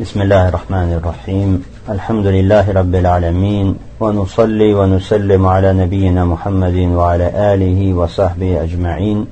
[0.00, 7.93] بسم الله الرحمن الرحيم الحمد لله رب العالمين ونصلي ونسلم على نبينا محمد وعلى آله
[7.93, 9.25] وصحبه أجمعين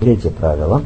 [0.00, 0.82] Третье правило.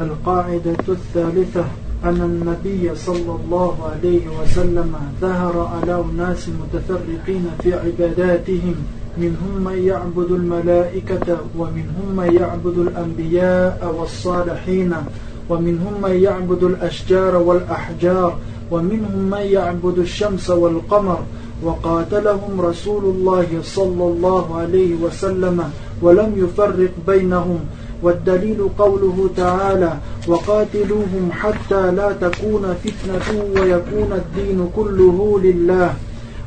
[0.00, 1.64] القاعدة الثالثة
[2.04, 8.74] أن النبي صلى الله عليه وسلم ظهر على أناس متفرقين في عباداتهم
[9.18, 14.92] منهم من يعبد الملائكة ومنهم من يعبد الأنبياء والصالحين
[15.50, 18.36] ومنهم من يعبد الأشجار والأحجار
[18.70, 21.18] ومنهم من يعبد الشمس والقمر.
[21.64, 25.64] وقاتلهم رسول الله صلى الله عليه وسلم
[26.02, 27.60] ولم يفرق بينهم.
[28.02, 29.92] والدليل قوله تعالى
[30.28, 35.94] وقاتلوهم حتى لا تكون فتنة ويكون الدين كله لله.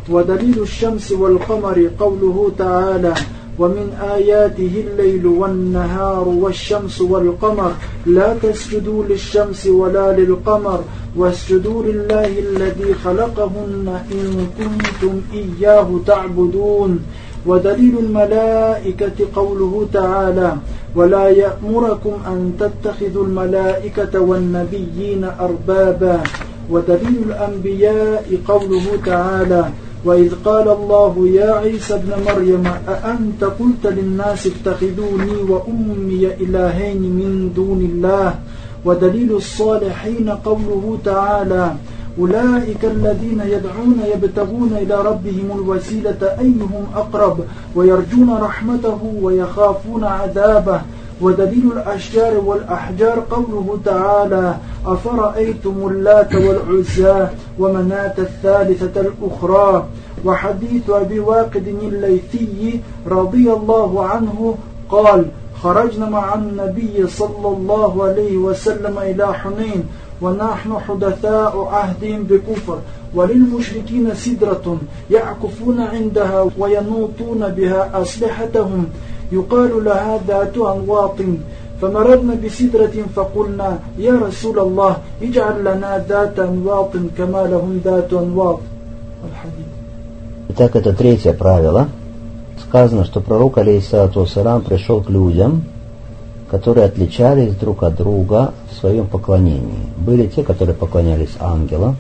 [0.10, 3.14] ودليل الشمس والقمر قوله تعالى
[3.60, 7.72] ومن آياته الليل والنهار والشمس والقمر.
[8.06, 10.80] لا تسجدوا للشمس ولا للقمر
[11.18, 17.00] واسجدوا لله الذي خلقهن إن كنتم إياه تعبدون.
[17.46, 20.56] ودليل الملائكة قوله تعالى
[20.96, 26.24] ولا يأمركم أن تتخذوا الملائكة والنبيين أربابا.
[26.72, 29.70] ودليل الأنبياء قوله تعالى
[30.06, 37.82] وإذ قال الله يا عيسى ابن مريم أأنت قلت للناس اتخذوني وأمي إلهين من دون
[37.92, 38.36] الله؟
[38.86, 41.76] ودليل الصالحين قوله تعالى
[42.20, 47.40] أولئك الذين يدعون يبتغون إلى ربهم الوسيلة أيهم أقرب؟
[47.76, 50.82] ويرجون رحمته ويخافون عذابه.
[51.22, 57.28] ودليل الأشجار والأحجار قوله تعالى أفرأيتم اللات والعزى
[57.60, 59.86] ومناة الثالثة الأخرى؟
[60.26, 64.56] وحديث أبي واقد الليثي رضي الله عنه
[64.90, 65.26] قال
[65.64, 69.84] خرجنا مع النبي صلى الله عليه وسلم إلى حنين
[70.22, 72.80] ونحن حدثاء عهد بكفر
[73.16, 74.78] وللمشركين سدرة
[75.12, 78.86] يعكفون عندها وينوطون بها أسلحتهم.
[79.33, 81.19] يقال لها ذات أنواط
[81.81, 88.61] فمررنا بسدرة فقلنا يا رسول الله اجعل لنا ذات أنواط كما لهم ذات أنواط
[89.29, 89.69] الحديث
[90.51, 91.89] Итак, это третье правило.
[92.67, 95.63] Сказано, что пророк, алейхиссалату вассалам, пришел к людям,
[96.51, 99.87] которые отличались друг от друга в своем поклонении.
[99.99, 101.97] Были те, которые поклонялись ангелам,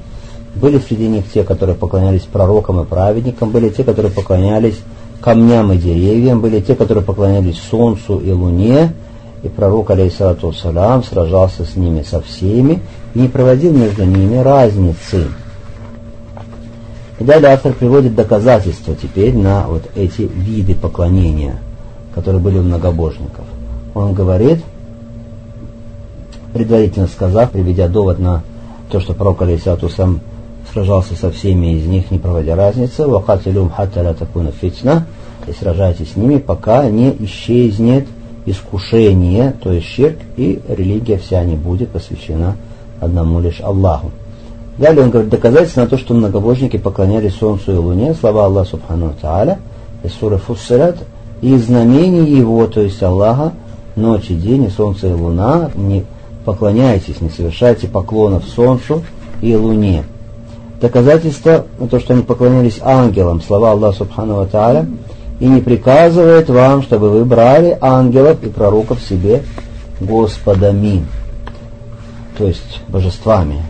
[0.55, 4.81] были среди них те, которые поклонялись пророкам и праведникам, были те, которые поклонялись
[5.24, 8.94] камням и деревьям, были те, которые поклонялись солнцу и луне,
[9.42, 12.82] и пророк, алейхиссалату салям, сражался с ними со всеми
[13.14, 15.28] и не проводил между ними разницы.
[17.20, 21.56] И далее автор приводит доказательства теперь на вот эти виды поклонения,
[22.14, 23.46] которые были у многобожников.
[23.96, 24.62] Он говорит,
[26.54, 28.44] предварительно сказав, приведя довод на
[28.92, 30.20] то, что пророк, алейхиссалату сам
[30.74, 35.06] сражался со всеми из них, не проводя разницы, «Вакатилюм хатталя такуна фитна»
[35.48, 38.08] и сражайтесь с ними, пока не исчезнет
[38.46, 42.56] искушение, то есть ширк, и религия вся не будет посвящена
[43.00, 44.12] одному лишь Аллаху.
[44.78, 49.14] Далее он говорит доказательство на то, что многобожники поклонялись Солнцу и Луне, слова Аллаха Субхану
[49.22, 49.60] Тааля,
[50.04, 50.98] из суры Фуссират,
[51.42, 53.54] и знамений его, то есть Аллаха,
[53.96, 56.06] ночь и день, и Солнце и Луна, не
[56.46, 59.04] поклоняйтесь, не совершайте поклонов Солнцу
[59.42, 60.04] и Луне.
[60.84, 64.86] Доказательство на то, что они поклонялись ангелам, слова Аллаха Субхану Тааля,
[65.40, 69.44] и не приказывает вам, чтобы вы брали ангелов и пророков себе
[70.02, 71.06] господами,
[72.38, 73.64] то есть божествами.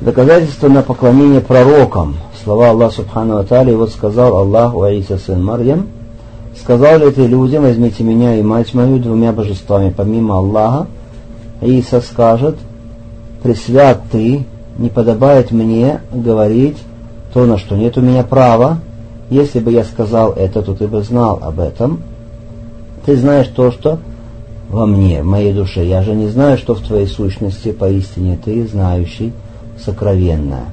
[0.00, 2.18] Доказательство на поклонение пророкам.
[2.44, 5.88] Слова Аллаха Субхану Атали, вот сказал Аллах, Иса сын Марьям,
[6.56, 10.86] сказал ли ты людям, возьмите меня и мать мою двумя божествами, помимо Аллаха,
[11.62, 12.54] Иса скажет,
[13.42, 14.46] пресвят ты,
[14.78, 16.78] не подобает мне говорить
[17.32, 18.78] то, на что нет у меня права,
[19.30, 22.00] если бы я сказал это, то ты бы знал об этом.
[23.04, 23.98] Ты знаешь то, что
[24.68, 25.86] во мне, в моей душе.
[25.86, 29.32] Я же не знаю, что в твоей сущности поистине ты, знающий
[29.82, 30.66] сокровенное.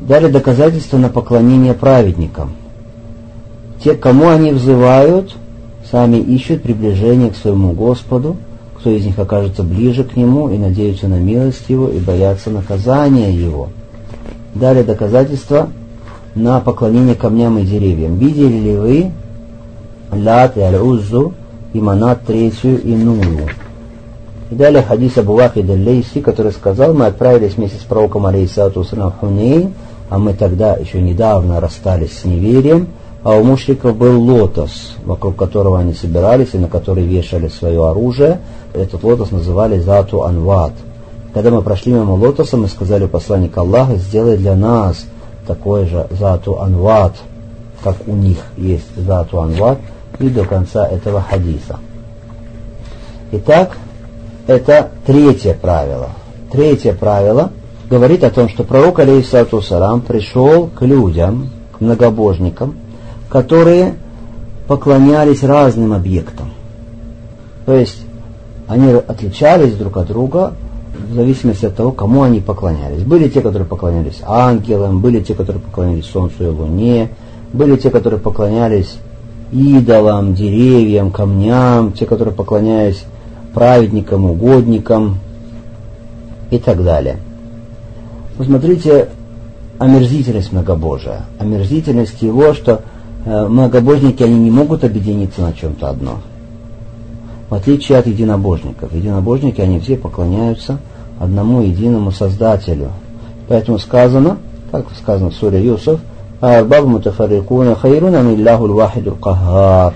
[0.00, 2.52] Далее доказательство на поклонение праведникам.
[3.82, 5.34] Те, кому они взывают,
[5.90, 8.36] сами ищут приближение к своему Господу,
[8.84, 13.32] кто из них окажется ближе к Нему и надеются на милость Его и боятся наказания
[13.32, 13.70] Его.
[14.54, 15.70] Далее доказательство
[16.34, 18.18] на поклонение камням и деревьям.
[18.18, 19.10] Видели ли вы
[20.12, 21.32] Лат и Аль-Уззу
[21.72, 23.48] и Манат третью иную?
[24.50, 29.12] И далее хадис Абу Вахид Лейси, который сказал, мы отправились вместе с пророком Алейсату в
[29.18, 29.72] Хунейн,
[30.10, 32.88] а мы тогда еще недавно расстались с неверием,
[33.24, 38.40] а у мушриков был лотос, вокруг которого они собирались и на который вешали свое оружие.
[38.72, 40.72] Этот лотос называли Зату Анват.
[41.32, 45.04] Когда мы прошли мимо лотоса, мы сказали посланник Аллаха, сделай для нас
[45.46, 47.14] такой же зату анват,
[47.82, 49.78] как у них есть зату анват,
[50.20, 51.80] и до конца этого хадиса.
[53.32, 53.76] Итак,
[54.46, 56.10] это третье правило.
[56.52, 57.50] Третье правило
[57.90, 62.76] говорит о том, что пророк, алейхиссалату сарам, пришел к людям, к многобожникам,
[63.34, 63.94] которые
[64.68, 66.50] поклонялись разным объектам.
[67.66, 68.00] То есть
[68.68, 70.52] они отличались друг от друга
[71.10, 73.02] в зависимости от того, кому они поклонялись.
[73.02, 77.08] Были те, которые поклонялись ангелам, были те, которые поклонялись Солнцу и Луне,
[77.52, 78.98] были те, которые поклонялись
[79.50, 83.02] идолам, деревьям, камням, те, которые поклонялись
[83.52, 85.18] праведникам, угодникам
[86.52, 87.16] и так далее.
[88.38, 89.08] Посмотрите
[89.80, 92.82] омерзительность многобожия, омерзительность его, что
[93.24, 96.18] многобожники, они не могут объединиться на чем-то одно.
[97.48, 98.92] В отличие от единобожников.
[98.92, 100.78] Единобожники, они все поклоняются
[101.18, 102.90] одному единому Создателю.
[103.48, 104.38] Поэтому сказано,
[104.70, 106.00] как сказано в суре Юсуф,
[106.40, 109.94] «Арбаб мутафарикуна хайруна миллаху вахиду кахар».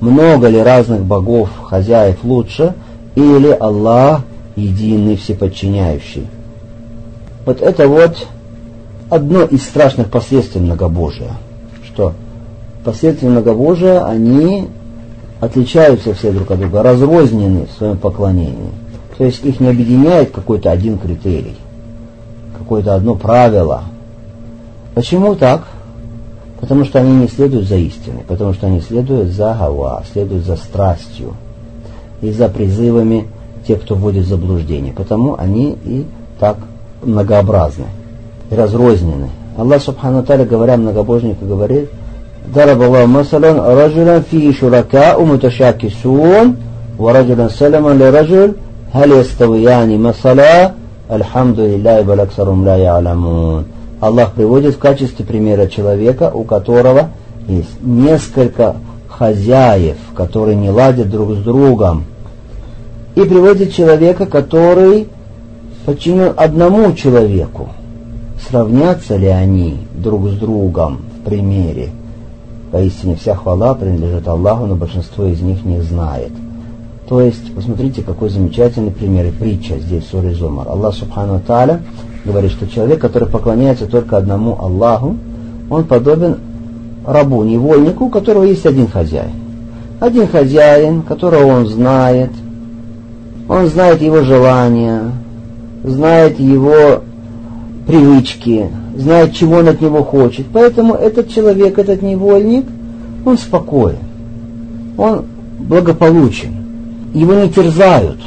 [0.00, 2.74] Много ли разных богов, хозяев лучше,
[3.14, 4.22] или Аллах
[4.56, 6.26] единый, всеподчиняющий?
[7.44, 8.26] Вот это вот
[9.10, 11.32] одно из страшных последствий многобожия,
[11.84, 12.14] что
[12.84, 14.68] последствия многобожия, они
[15.40, 18.70] отличаются все друг от друга, разрознены в своем поклонении.
[19.16, 21.56] То есть их не объединяет какой-то один критерий,
[22.58, 23.82] какое-то одно правило.
[24.94, 25.64] Почему так?
[26.60, 30.56] Потому что они не следуют за истиной, потому что они следуют за гава, следуют за
[30.56, 31.34] страстью
[32.20, 33.28] и за призывами
[33.66, 34.92] тех, кто вводит в заблуждение.
[34.92, 36.04] Потому они и
[36.38, 36.58] так
[37.02, 37.86] многообразны
[38.50, 39.30] и разрознены.
[39.56, 41.90] Аллах Субхану Таля, говоря многобожнику, говорит,
[42.53, 46.55] ضرب الله مثلا رجلا فيه شركاء متشاكسون
[46.99, 48.53] ورجلا سلما لرجل
[48.93, 50.71] هل يستويان مثلا
[51.11, 53.65] الحمد لله بل أكثرهم لا يعلمون
[54.01, 57.09] Аллах приводит в качестве примера человека, у которого
[57.47, 58.75] есть несколько
[59.07, 62.03] хозяев, которые не ладят друг с другом.
[63.15, 65.07] И приводит человека, который
[65.85, 67.69] подчинен одному человеку.
[68.49, 71.89] Сравнятся ли они друг с другом в примере?
[72.70, 76.30] Поистине вся хвала принадлежит Аллаху, но большинство из них не знает.
[77.08, 80.68] То есть, посмотрите, какой замечательный пример и притча здесь в Суре Зумар.
[80.68, 81.80] Аллах Субхану Тааля
[82.24, 85.16] говорит, что человек, который поклоняется только одному Аллаху,
[85.68, 86.36] он подобен
[87.04, 89.32] рабу, невольнику, у которого есть один хозяин.
[89.98, 92.30] Один хозяин, которого он знает,
[93.48, 95.10] он знает его желания,
[95.82, 97.02] знает его
[97.88, 100.46] привычки, знает, чего он от него хочет.
[100.52, 102.66] Поэтому этот человек, этот невольник,
[103.24, 103.98] он спокоен,
[104.96, 105.24] он
[105.58, 106.54] благополучен,
[107.14, 108.18] его не терзают,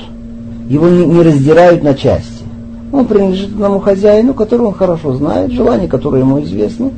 [0.69, 2.43] его не, раздирают на части.
[2.91, 6.91] Он принадлежит одному хозяину, которого он хорошо знает, желания, которые ему известны.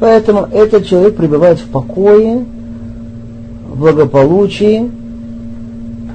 [0.00, 2.44] Поэтому этот человек пребывает в покое,
[3.68, 4.90] в благополучии,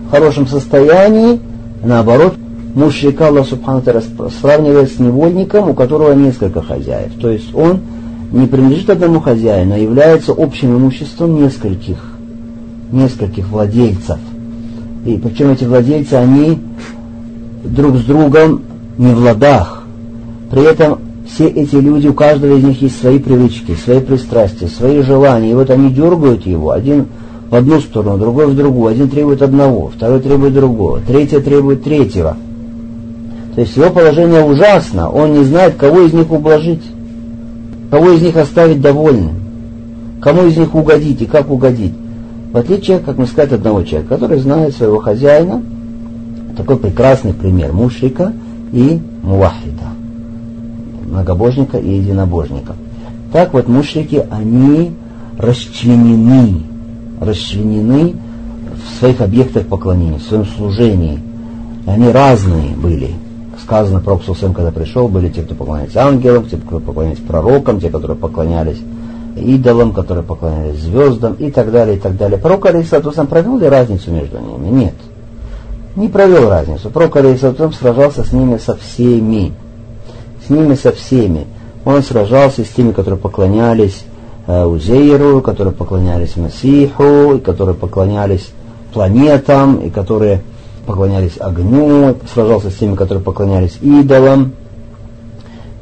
[0.07, 1.39] в хорошем состоянии,
[1.83, 2.33] наоборот,
[2.79, 3.83] мужчика Аллах Субхану
[4.41, 7.11] сравнивает с невольником, у которого несколько хозяев.
[7.21, 7.81] То есть он
[8.31, 11.97] не принадлежит одному хозяину, а является общим имуществом нескольких,
[12.91, 14.17] нескольких владельцев.
[15.05, 16.59] И причем эти владельцы, они
[17.63, 18.61] друг с другом
[18.97, 19.83] не в ладах.
[20.51, 25.01] При этом все эти люди, у каждого из них есть свои привычки, свои пристрастия, свои
[25.01, 25.51] желания.
[25.51, 27.07] И вот они дергают его, один
[27.49, 28.91] в одну сторону, другой в другую.
[28.91, 32.37] Один требует одного, второй требует другого, третий требует третьего.
[33.55, 36.83] То есть его положение ужасно, он не знает, кого из них ублажить,
[37.89, 39.35] кого из них оставить довольным,
[40.21, 41.93] кому из них угодить и как угодить.
[42.51, 45.61] В отличие, как мы сказать, одного человека, который знает своего хозяина,
[46.57, 48.33] такой прекрасный пример мушрика
[48.71, 49.89] и муахида,
[51.05, 52.75] многобожника и единобожника.
[53.31, 54.91] Так вот мушрики, они
[55.37, 56.63] расчленены,
[57.21, 58.15] расчленены
[58.75, 61.19] в своих объектах поклонения, в своем служении.
[61.85, 63.11] Они разные были
[63.69, 67.91] сказано про Сусем, когда пришел, были те, кто поклонялись ангелам, те, кто поклонялись пророкам, те,
[67.91, 68.79] которые поклонялись
[69.37, 72.39] идолам, которые поклонялись звездам и так далее, и так далее.
[72.39, 74.69] Пророк Алисатусам провел ли разницу между ними?
[74.69, 74.95] Нет.
[75.95, 76.89] Не провел разницу.
[76.89, 79.53] Пророк Алисатусам сражался с ними со всеми.
[80.47, 81.45] С ними со всеми.
[81.85, 84.03] Он сражался с теми, которые поклонялись
[84.47, 88.49] э, Узейру, которые поклонялись Масиху, и которые поклонялись
[88.91, 90.41] планетам, и которые
[90.85, 94.53] поклонялись огню, сражался с теми, которые поклонялись идолам,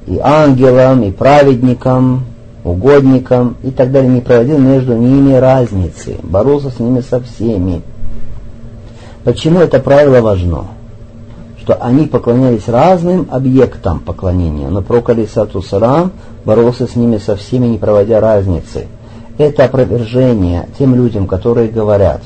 [0.05, 2.25] и ангелам, и праведникам,
[2.63, 7.81] угодникам и так далее, не проводил между ними разницы, боролся с ними со всеми.
[9.23, 10.67] Почему это правило важно?
[11.67, 16.13] что они поклонялись разным объектам поклонения, но пророк Алисату Сарам
[16.45, 18.87] боролся с ними со всеми, не проводя разницы.
[19.37, 22.21] Это опровержение тем людям, которые говорят,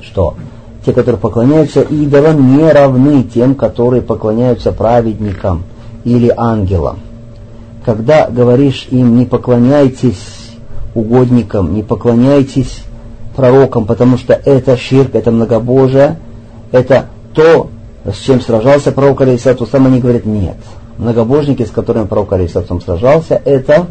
[0.00, 0.36] что
[0.84, 5.64] те, которые поклоняются идолам, не равны тем, которые поклоняются праведникам
[6.04, 7.00] или ангелам.
[7.84, 10.50] Когда говоришь им, не поклоняйтесь
[10.94, 12.84] угодникам, не поклоняйтесь
[13.36, 16.18] пророкам, потому что это ширк, это многобожие,
[16.72, 17.70] это то,
[18.04, 20.56] с чем сражался пророк Алейсату сам, они говорят, нет.
[20.98, 23.86] Многобожники, с которыми пророк Алейсату сражался, это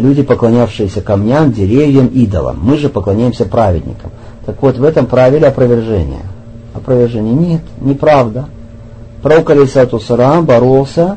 [0.00, 2.58] люди, поклонявшиеся камням, деревьям, идолам.
[2.60, 4.10] Мы же поклоняемся праведникам.
[4.44, 6.22] Так вот, в этом правиле опровержение.
[6.74, 8.46] Опровержение нет, неправда.
[9.22, 11.16] Пророк Алейсату Сарам боролся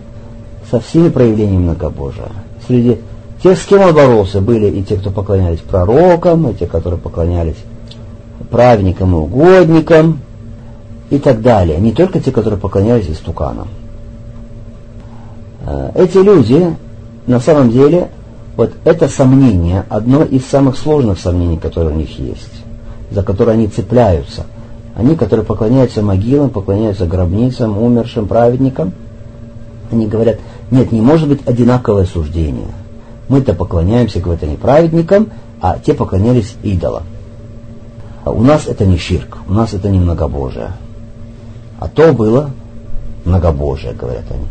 [0.72, 2.30] со всеми проявлениями многобожия.
[2.68, 2.98] Среди
[3.44, 7.58] тех, с кем он боролся, были и те, кто поклонялись пророкам, и те, которые поклонялись
[8.50, 10.20] праведникам и угодникам,
[11.10, 11.80] и так далее.
[11.80, 13.68] Не только те, которые поклонялись истуканам.
[15.66, 16.76] Э, эти люди,
[17.28, 18.10] на самом деле,
[18.60, 22.52] вот это сомнение, одно из самых сложных сомнений, которые у них есть,
[23.10, 24.48] за которые они цепляются.
[24.98, 28.92] Они, которые поклоняются могилам, поклоняются гробницам, умершим праведникам,
[29.94, 30.40] они говорят,
[30.72, 32.68] нет, не может быть одинаковое суждение.
[33.30, 35.30] Мы-то поклоняемся, говорят они, праведникам,
[35.62, 37.04] а те поклонялись идолам.
[38.26, 40.74] А у нас это не ширк, у нас это не многобожие.
[41.80, 42.50] А то было
[43.24, 44.48] многобожие, говорят они.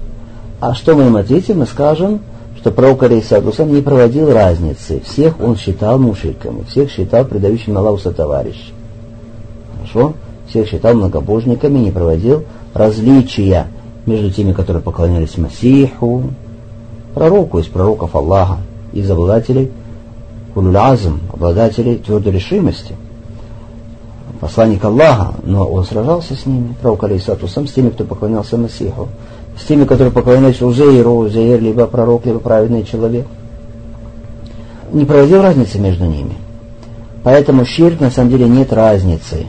[0.61, 1.59] А что мы им ответим?
[1.59, 2.21] Мы скажем,
[2.59, 5.01] что пророк Алейсадусам не проводил разницы.
[5.05, 8.73] Всех он считал мушиками, всех считал предающим Аллаху сотоварищ.
[9.77, 10.15] Хорошо?
[10.49, 13.69] Всех считал многобожниками, не проводил различия
[14.07, 16.25] между теми, которые поклонялись Масиху,
[17.15, 18.59] пророку из пророков Аллаха,
[18.93, 19.71] из обладателей
[20.55, 22.97] Улюлязм, обладателей твердой решимости–
[24.41, 29.09] посланник Аллаха, но он сражался с ними, пророк Алейсату, сам с теми, кто поклонялся Масиху,
[29.61, 33.27] с теми, которые поклонялись Узейру, Узейр, либо пророк, либо праведный человек.
[34.93, 36.35] Не проводил разницы между ними.
[37.25, 39.47] Поэтому ширк на самом деле нет разницы.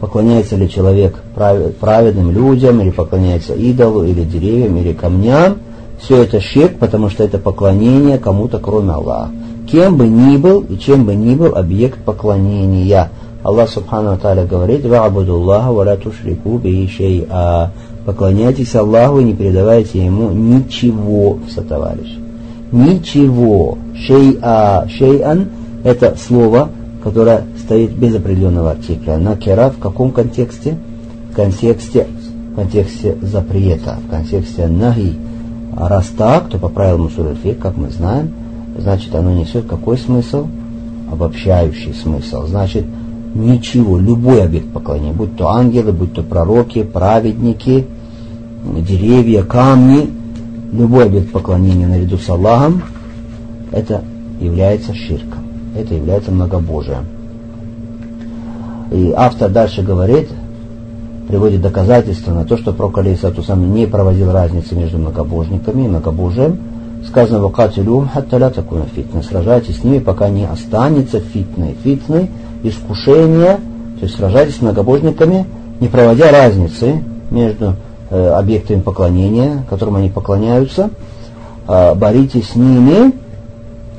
[0.00, 5.58] Поклоняется ли человек праведным людям, или поклоняется идолу, или деревьям, или камням.
[6.00, 9.30] Все это ширк, потому что это поклонение кому-то, кроме Аллаха.
[9.70, 13.10] Кем бы ни был и чем бы ни был объект поклонения–
[13.42, 17.70] Аллах Субхану Тааля говорит, «Ва'буду Аллаха ва ла тушрику бихи шей'a».
[18.10, 22.18] Поклоняйтесь Аллаху и не передавайте Ему ничего в сотоварищ.
[22.72, 23.78] Ничего.
[23.94, 24.88] Шей'a.
[24.88, 25.46] Шей'ан–
[25.84, 26.70] это слово,
[27.04, 29.16] которое стоит без определенного артикля.
[29.16, 30.76] Накера в каком контексте?
[31.30, 32.08] В контексте,
[32.50, 35.14] в контексте запрета, в контексте наги.
[35.76, 38.32] А раз так, то по правилам Мусуль как мы знаем,
[38.76, 40.48] значит оно несет какой смысл?
[41.12, 42.44] Обобщающий смысл.
[42.48, 42.86] Значит,
[43.36, 47.86] ничего, любой объект поклонения, будь то ангелы, будь то пророки, праведники,
[48.64, 50.10] деревья, камни,
[50.72, 52.82] любой объект поклонения наряду с Аллахом,
[53.72, 54.02] это
[54.40, 55.44] является ширком,
[55.76, 57.04] это является многобожием.
[58.90, 60.28] И автор дальше говорит,
[61.28, 66.58] приводит доказательства на то, что пророк Алейсату сам не проводил разницы между многобожниками и многобожием.
[67.06, 69.22] Сказано, «Вакатилюм хатталя такуна фитна».
[69.22, 71.76] Сражайтесь с ними, пока не останется фитной.
[71.82, 72.28] Фитной–
[72.62, 73.58] искушения,
[73.98, 75.46] то есть сражайтесь с многобожниками,
[75.78, 77.76] не проводя разницы между
[78.10, 80.90] объектами поклонения, которым они поклоняются,
[81.68, 83.12] э, боритесь с ними,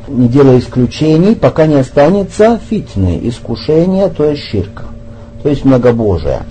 [0.08, 4.84] не делая исключений, пока не останется фитны, искушение, то есть ширка,
[5.42, 6.42] то есть многобожие.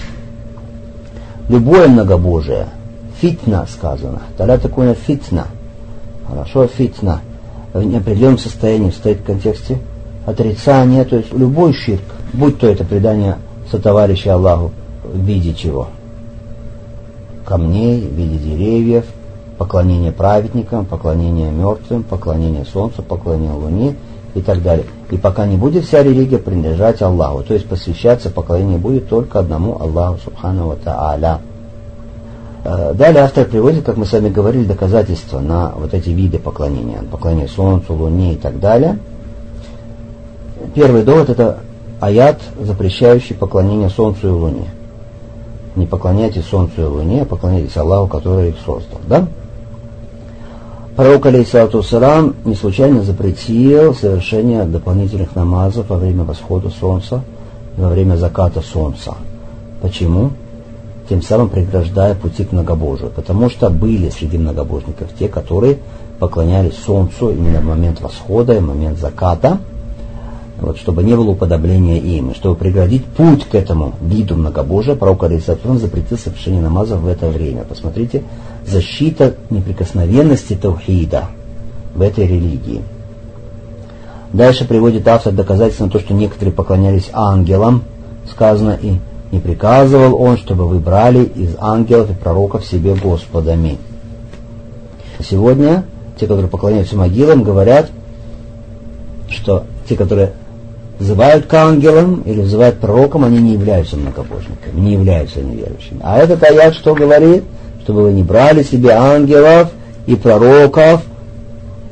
[1.49, 2.67] Любое многобожие,
[3.21, 5.47] фитна сказано, тогда такое фитна,
[6.26, 7.21] хорошо, фитна,
[7.73, 9.79] в неопределенном состоянии стоит в контексте
[10.26, 12.02] отрицание, то есть любой ширк,
[12.33, 13.37] будь то это предание
[13.71, 14.73] сотоварища Аллаху
[15.05, 15.88] в виде чего?
[17.44, 19.04] Камней, в виде деревьев,
[19.59, 23.97] поклонение праведникам, поклонение мертвым, поклонение солнцу, поклонение луне
[24.35, 24.87] и так далее.
[25.11, 29.80] И пока не будет вся религия принадлежать Аллаху, то есть посвящаться поклонение будет только одному
[29.80, 31.38] Аллаху Субхану Ва Та'аля.
[32.64, 37.02] Э, далее автор приводит, как мы с вами говорили, доказательства на вот эти виды поклонения,
[37.11, 38.99] поклонение Солнцу, Луне и так далее–
[40.75, 41.61] Первый довод это
[42.00, 44.70] аят, запрещающий поклонение Солнцу и Луне.
[45.77, 49.00] Не поклоняйтесь Солнцу и Луне, а поклоняйтесь Аллаху, который их создал.
[49.09, 49.27] Да?
[50.97, 57.23] Пророк, алейхиссалату сарам, не случайно запретил совершение дополнительных намазов во время восхода солнца
[57.77, 59.15] и во время заката солнца.
[59.81, 60.33] Почему?
[61.09, 63.11] Тем самым преграждая пути к многобожию.
[63.11, 65.79] Потому что были среди многобожников те, которые
[66.19, 69.59] поклонялись солнцу именно в момент восхода и в момент заката–
[70.61, 75.25] вот, чтобы не было уподобления им, и чтобы преградить путь к этому виду многобожия, пророк
[75.25, 77.64] Алисатун запретил совершение намазов в это время.
[77.64, 78.23] Посмотрите,
[78.67, 81.25] защита неприкосновенности Таухида
[81.95, 82.83] в этой религии.
[84.33, 87.83] Дальше приводит автор доказательство на то, что некоторые поклонялись ангелам,
[88.31, 88.99] сказано и
[89.33, 93.79] не приказывал он, чтобы вы брали из ангелов и пророков себе Господами.
[95.19, 95.85] Сегодня
[96.19, 97.90] те, которые поклоняются могилам, говорят,
[99.29, 100.33] что те, которые
[101.00, 105.99] взывают к ангелам или взывают пророкам, они не являются многобожниками, не являются неверующими.
[106.02, 107.42] А этот аят что говорит?
[107.83, 109.71] Чтобы вы не брали себе ангелов
[110.07, 111.02] и пророков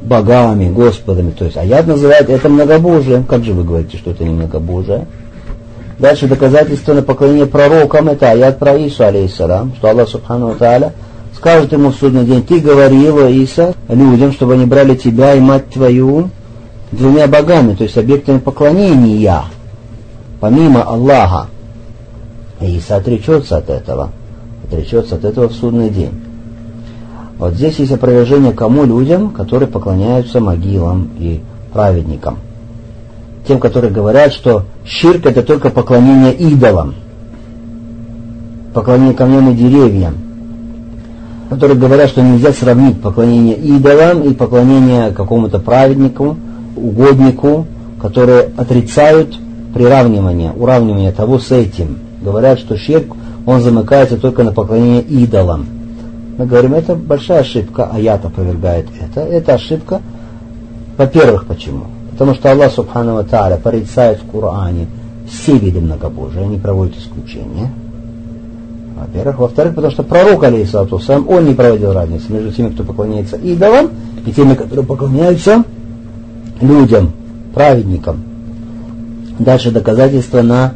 [0.03, 1.31] богами, господами.
[1.31, 3.25] То есть аят называет это многобожием.
[3.25, 5.07] Как же вы говорите, что это не многобожие?
[5.99, 10.93] Дальше доказательство на поклонение пророкам, это аят про Ису, алейхиссалам, что Аллах Субхану Тааля
[11.35, 15.71] скажет ему в судный день, ты говорил, Иса, людям, чтобы они брали тебя и мать
[15.71, 16.31] твою
[16.93, 19.43] двумя богами, то есть объектами поклонения,
[20.41, 21.47] помимо Аллаха.
[22.61, 24.11] И Иса отречется от этого,
[24.67, 26.13] отречется от этого в судный день.
[27.39, 31.41] Вот здесь есть опровержение кому людям, которые поклоняются могилам и
[31.73, 32.39] праведникам.
[33.47, 36.97] Тем, которые говорят, что ширк это только поклонение идолам,
[38.75, 40.17] поклонение камням и деревьям,
[41.49, 46.37] которые говорят, что нельзя сравнить поклонение идолам и поклонение какому-то праведнику,
[46.79, 47.67] угоднику,
[48.01, 49.37] которые отрицают
[49.75, 51.99] приравнивание, уравнивание того с этим.
[52.23, 53.15] Говорят, что ширк,
[53.47, 55.67] он замыкается только на поклонение идолам.
[56.37, 59.21] Мы говорим, это большая ошибка, аят опровергает это.
[59.21, 60.01] Это ошибка,
[60.97, 61.87] во-первых, почему?
[62.11, 64.89] Потому что Аллах Субхану Тааля порицает в Коране
[65.31, 67.71] все виды многобожия, они проводят исключения.
[68.99, 69.39] Во-первых.
[69.39, 73.91] Во-вторых, потому что пророк, алейхиссалату он не проводил разницы между теми, кто поклоняется идолам,
[74.27, 75.63] и теми, которые поклоняются
[76.61, 77.13] людям,
[77.55, 78.23] праведникам.
[79.39, 80.75] Дальше доказательство на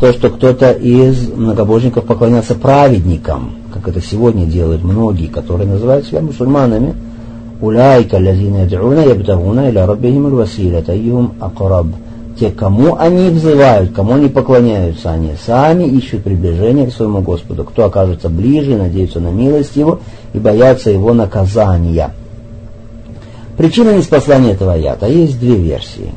[0.00, 6.20] то, что кто-то из многобожников поклонялся праведникам, как это сегодня делают многие, которые называют себя
[6.20, 6.94] мусульманами.
[7.60, 11.88] Уляйка лазина яд'уна ябтагуна иля раббихим аль-василята айюм акраб.
[12.38, 17.64] Те, кому они взывают, кому они поклоняются, они сами ищут приближение к своему Господу.
[17.64, 19.98] Кто окажется ближе, надеются на милость Его
[20.32, 22.12] и боятся Его наказания.
[23.58, 25.06] Причина неспослания этого аята.
[25.06, 26.12] Есть две версии.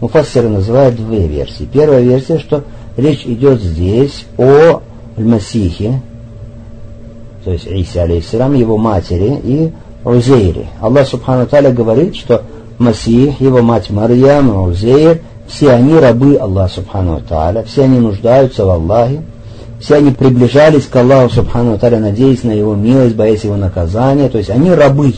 [0.00, 1.68] Муфассеры называют две версии.
[1.70, 2.64] Первая версия, что
[2.96, 4.80] речь идет здесь о
[5.18, 6.00] Масихе,
[7.44, 10.68] то есть Иса, алейхиссалам, его матери и Узейре.
[10.80, 12.42] Аллах Субхану Таля говорит, что
[12.78, 18.70] Масих, его мать Марьям, Узейр, все они рабы Аллаха Субхану Таля, все они нуждаются в
[18.70, 19.20] Аллахе,
[19.78, 24.38] все они приближались к Аллаху Субхану Таля, надеясь на его милость, боясь его наказания, то
[24.38, 25.12] есть они рабы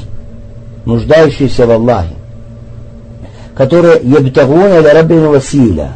[0.85, 2.15] нуждающиеся в Аллахе,
[3.57, 5.93] которые ябтагуна или раббина василя,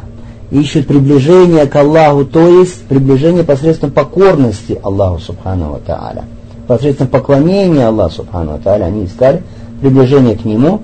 [0.50, 6.24] ищут приближение к Аллаху, то есть приближение посредством покорности Аллаху Субхану Тааля.
[6.66, 9.42] Посредством поклонения Аллаху Субхану Тааля они искали
[9.80, 10.80] приближение к Нему.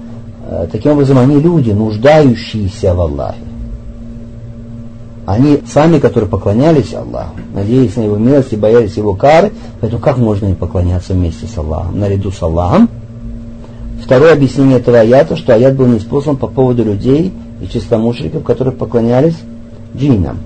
[0.47, 3.38] Э, таким образом, они люди, нуждающиеся в Аллахе.
[5.27, 10.19] Они сами, которые поклонялись Аллаху, надеясь на Его милость и боялись Его кары, поэтому как
[10.19, 11.99] можно им поклоняться вместе с Аллахом?
[11.99, 12.90] Наряду с Аллахом
[14.05, 19.37] Второе объяснение этого аята, что аят был неспослан по поводу людей и чистомушриков, которые поклонялись
[19.97, 20.40] джиннам.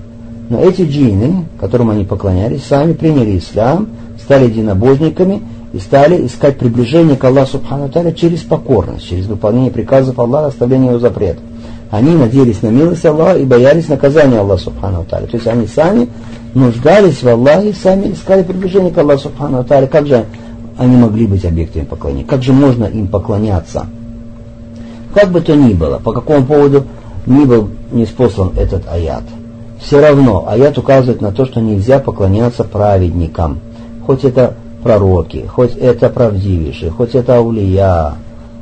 [0.49, 5.41] Но эти джинны, которым они поклонялись, сами приняли ислам, стали единобожниками
[5.73, 10.91] и стали искать приближение к Аллаху Субхану Таля через покорность, через выполнение приказов Аллаха, оставление
[10.91, 11.43] его запретов.
[11.91, 15.27] Они надеялись на милость Аллаха и боялись наказания Аллаха Субхану Таля.
[15.27, 16.07] То есть они сами
[16.53, 19.87] нуждались в Аллахе, сами искали приближение к Аллаху Субхану Таля.
[19.87, 20.25] Как же
[20.79, 22.25] они могли быть объектами поклонения.
[22.25, 23.85] Как же можно им поклоняться?
[25.13, 26.85] Как бы то ни было, по какому поводу
[27.25, 29.23] ни был не спослан этот аят,
[29.81, 33.59] все равно аят указывает на то, что нельзя поклоняться праведникам.
[34.05, 38.13] Хоть это пророки, хоть это правдивейшие, хоть это аулия,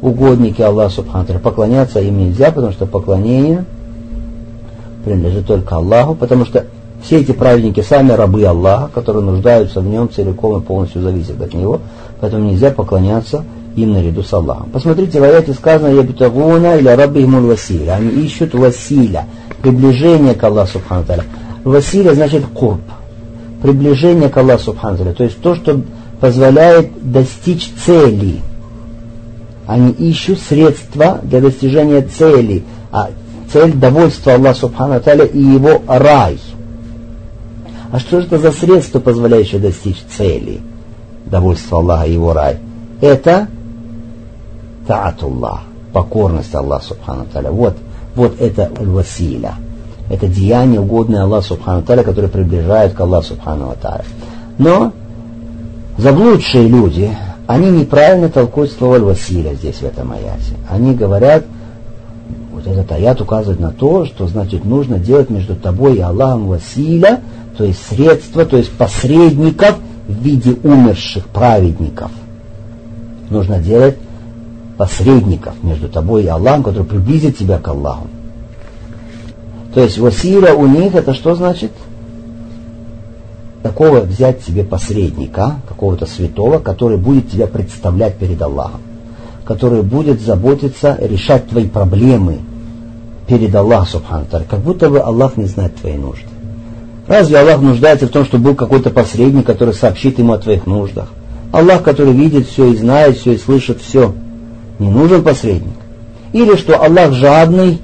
[0.02, 3.64] угодники Аллаха Субхану поклоняться им нельзя, потому что поклонение
[5.06, 6.66] принадлежит только Аллаху, потому что
[7.04, 11.54] все эти праведники сами рабы Аллаха, которые нуждаются в нем целиком и полностью зависят от
[11.54, 11.82] него,
[12.20, 13.44] поэтому нельзя поклоняться
[13.76, 14.70] им наряду с Аллахом.
[14.72, 17.94] Посмотрите, в аяте сказано «Ябитагуна или рабы ему василя».
[17.94, 19.26] Они ищут василя,
[19.62, 21.06] приближение к Аллаху Субхану
[21.64, 22.82] Василя значит курб,
[23.62, 25.80] приближение к Аллаху Субхану То есть то, что
[26.20, 28.42] позволяет достичь цели.
[29.68, 33.10] Они ищут средства для достижения цели, а
[33.52, 36.40] цель довольства Аллаха Субхану и его рай–
[37.92, 40.60] а что же это за средство, позволяющее достичь цели?
[41.30, 42.58] Довольство Аллаха и его рай.
[43.02, 43.48] Это
[44.88, 45.62] таатуллах,
[45.94, 47.52] покорность Аллаха Субхану Таля.
[47.52, 47.76] Вот
[48.16, 49.54] Вот это василя.
[50.10, 54.06] Это деяние, угодное Аллаху Субхану Таля, которое приближает к Аллаху Субхану Таля.
[54.58, 54.94] Но
[55.98, 57.12] заблудшие люди,
[57.46, 60.56] они неправильно толкуют слово Василя здесь, в этом аяте.
[60.70, 61.44] Они говорят,
[62.54, 67.22] вот этот аят указывает на то, что значит нужно делать между тобой и Аллахом Василя,
[67.58, 69.76] то есть средства, то есть посредников
[70.08, 72.12] в виде умерших праведников.
[73.30, 73.98] Нужно делать
[74.78, 78.08] посредников между тобой и Аллахом, который приблизит тебя к Аллаху.
[79.74, 81.72] То есть василя у них это что значит?
[83.64, 88.82] Такого взять себе посредника, какого-то святого, который будет тебя представлять перед Аллахом,
[89.44, 92.40] который будет заботиться, решать твои проблемы
[93.28, 94.02] перед Аллахом,
[94.50, 96.37] как будто бы Аллах не знает твои нужды.
[97.08, 101.08] Разве Аллах нуждается в том, чтобы был какой-то посредник, который сообщит ему о твоих нуждах?
[101.54, 104.14] Аллах, который видит все и знает все и слышит все.
[104.80, 105.74] Не нужен посредник.
[106.34, 107.80] Или что Аллах жадный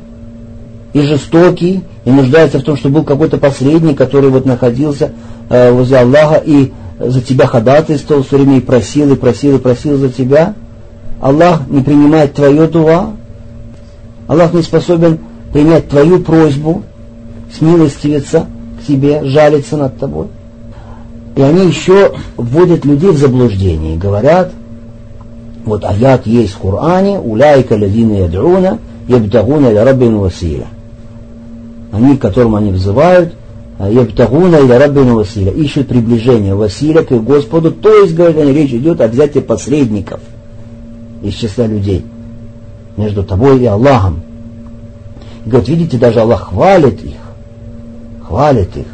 [0.91, 5.13] и жестокий, и нуждается в том, чтобы был какой-то посредник, который вот находился
[5.49, 9.97] э, возле Аллаха и за тебя ходатайствовал все время и просил, и просил, и просил
[9.97, 10.53] за тебя.
[11.21, 13.13] Аллах не принимает твое дуа.
[14.27, 15.19] Аллах не способен
[15.53, 16.83] принять твою просьбу,
[17.57, 18.47] смилостивиться
[18.87, 20.27] тебе, жалиться над тобой.
[21.35, 24.51] И они еще вводят людей в заблуждение говорят,
[25.65, 30.67] вот аят есть в Коране, уляйка лавина ядруна, ябтагуна ля раббин василя
[31.93, 33.33] они, к которым они взывают,
[33.77, 38.73] а, Ябтагуна или Раббину Василя, ищут приближение Василя к Господу, то есть, говорят они, речь
[38.73, 40.19] идет о взятии посредников
[41.21, 42.03] из числа людей
[42.97, 44.21] между тобой и Аллахом.
[45.45, 47.13] И говорят, видите, даже Аллах хвалит их,
[48.27, 48.85] хвалит их.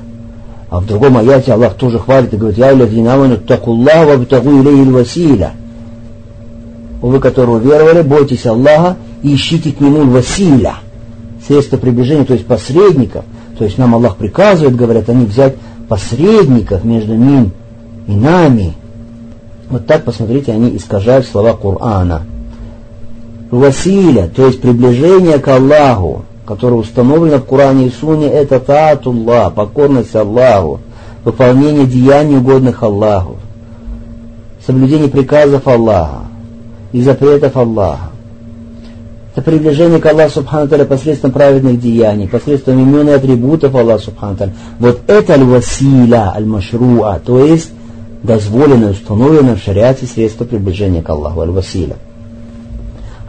[0.70, 5.52] А в другом аяте Аллах тоже хвалит и говорит, «Я ладинаману такуллах вабтагу илейхи василя».
[7.02, 10.76] Вы, которые уверовали, бойтесь Аллаха и ищите к Нему василя–
[11.50, 13.26] средства приближения, то есть посредников.
[13.58, 15.56] То есть нам Аллах приказывает, говорят, они взять
[15.88, 17.52] посредников между ним
[18.08, 18.76] и нами.
[19.70, 22.22] Вот так, посмотрите, они искажают слова Корана.
[23.52, 30.16] Василя, то есть приближение к Аллаху, которое установлено в Коране и Суне, это таатуллах, покорность
[30.16, 30.80] Аллаху,
[31.24, 33.36] выполнение деяний угодных Аллаху,
[34.66, 36.22] соблюдение приказов Аллаха
[36.92, 38.10] и запретов Аллаха.
[39.36, 44.52] Это приближение к Аллаху Субхану посредством праведных деяний, посредством имен и атрибутов Аллаха Субхану.
[44.80, 47.70] Вот это аль-василя, аль-машруа, то есть
[48.24, 51.98] дозволенное, установленное в шариате средство приближения к Аллаху, аль-василя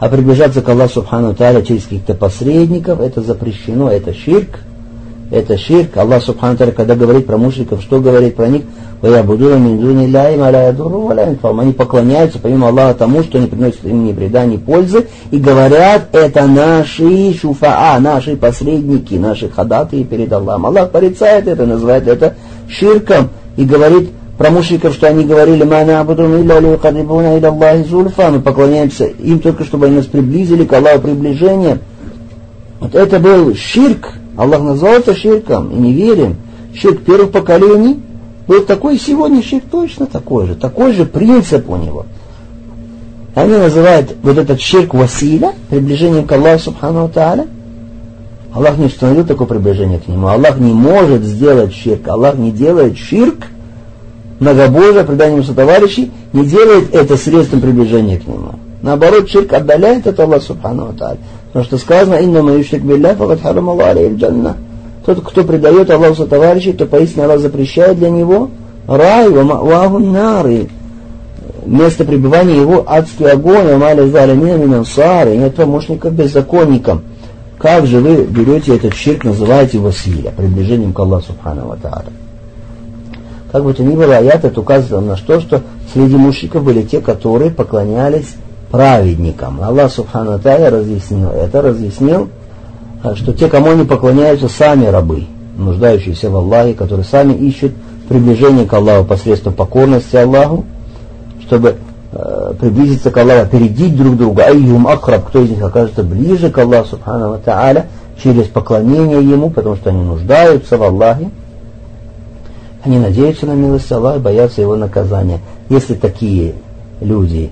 [0.01, 4.57] а приближаться к Аллаху Субхану Тааля через каких-то посредников, это запрещено, это ширк,
[5.29, 5.95] это ширк.
[5.95, 8.63] Аллах Субхану Тааля, когда говорит про мушриков, что говорит про них?
[9.03, 9.21] Они
[11.73, 16.47] поклоняются, помимо Аллаха, тому, что не приносит им ни вреда, ни пользы, и говорят, это
[16.47, 20.65] наши шуфаа, наши посредники, наши хадаты перед Аллахом.
[20.65, 22.33] Аллах порицает это, называет это
[22.67, 24.09] ширком, и говорит,
[24.41, 25.63] про мушриков, что они говорили,
[28.31, 31.77] мы поклоняемся им только, чтобы они нас приблизили к Аллаху приближением.
[32.79, 36.37] Вот это был ширк, Аллах назвал это ширком, и не верим.
[36.73, 37.99] Ширк первых поколений–
[38.47, 42.07] был такой сегодняшний точно такой же, такой же принцип у него.
[43.35, 47.45] Они называют вот этот ширк василя, приближением к Аллаху Субхану Тааля.
[48.55, 50.29] Аллах не установил такое приближение к нему.
[50.29, 52.07] Аллах не может сделать ширк.
[52.07, 53.45] Аллах не делает ширк,
[54.41, 58.55] многобожие, преданием сотоварищей, не делает это средством приближения к нему.
[58.81, 61.19] Наоборот, ширк отдаляет от Аллаха Субхану Тааля.
[61.47, 64.57] Потому что сказано, «Инна маюшрик билля, факат харам Аллах джанна».
[65.05, 68.49] Тот, кто предает Аллаху товарищей, то поистине Аллах запрещает для него
[68.87, 70.67] рай, ваху нары.
[71.65, 77.03] Место пребывания его адский огонь, амаля залямина минансары, нет помощников беззаконникам.
[77.59, 81.77] Как же вы берете этот ширк, называете Василия, приближением к Аллаху Субхану Ва
[83.51, 85.61] Как бы то ни было, аят это указывает на то, что
[85.93, 88.35] среди мужчиков были те, которые поклонялись
[88.71, 89.61] праведникам.
[89.61, 92.29] Аллах Субхану Ва разъяснил это, разъяснил,
[93.03, 95.25] а что те, кому они поклоняются, сами рабы,
[95.57, 97.73] нуждающиеся в Аллахе, которые сами ищут
[98.07, 100.63] приближение к Аллаху посредством покорности Аллаху,
[101.41, 101.75] чтобы
[102.13, 104.45] э, приблизиться к Аллаху, опередить друг друга.
[104.45, 107.87] Айюм акраб, кто из них окажется ближе к Аллаху, субхану тааля,
[108.23, 111.31] через поклонение Ему, потому что они нуждаются в Аллахе.
[112.83, 115.39] Они надеются на милость Аллаха и боятся Его наказания.
[115.69, 116.55] Если такие
[116.99, 117.51] люди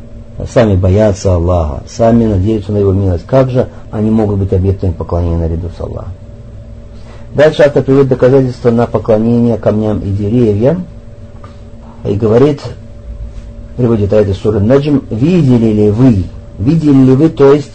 [0.51, 3.25] сами боятся Аллаха, сами надеются на Его милость.
[3.27, 6.13] Как же они могут быть объектами поклонения наряду с Аллахом?
[7.33, 10.85] Дальше автор приводит доказательства на поклонение камням и деревьям.
[12.05, 12.61] И говорит,
[13.77, 16.23] приводит аят из суры Наджм, видели ли вы,
[16.57, 17.71] видели ли вы, то есть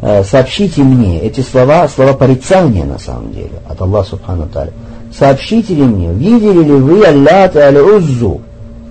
[0.00, 4.72] э, сообщите мне, эти слова, слова порицания на самом деле, от Аллаха Субхану Таля.
[5.16, 8.40] Сообщите ли мне, видели ли вы Аллат Аль-Уззу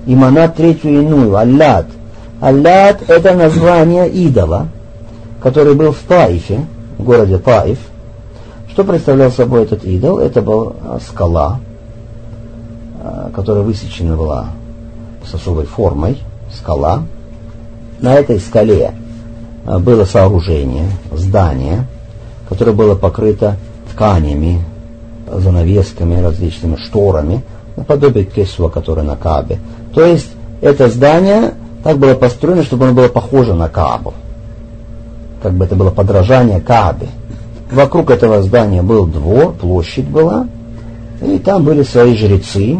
[0.06, 1.88] и Манат третью иную, Аллат.
[2.40, 4.68] Аллат это название идола,
[5.42, 6.66] который был в Таифе,
[6.98, 7.78] в городе Таиф.
[8.70, 10.20] Что представлял собой этот идол?
[10.20, 10.74] Это была
[11.06, 11.60] скала,
[13.02, 14.48] э, которая высечена была
[15.30, 16.18] с особой формой,
[16.54, 17.04] скала.
[18.00, 18.94] На этой скале
[19.66, 21.86] э, было сооружение, здание,
[22.48, 23.58] которое было покрыто
[23.92, 24.64] тканями,
[25.39, 27.41] занавесками, различными шторами,
[27.76, 29.60] наподобие кесва, который на Каабе.
[29.93, 30.30] То есть
[30.62, 34.13] это здание так было построено, чтобы оно было похоже на Каабу.
[35.41, 37.08] Как бы это было подражание Каабе.
[37.72, 40.48] Вокруг этого здания был двор, площадь была,
[41.22, 42.78] и там были свои жрецы.